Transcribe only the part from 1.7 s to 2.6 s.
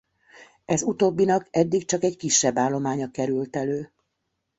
csak egy kisebb